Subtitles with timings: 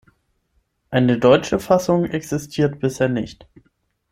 [0.89, 3.47] Eine deutsche Fassung existiert bisher nicht.